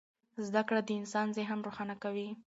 [0.47, 2.29] زده کړه د انسان ذهن روښانه کوي.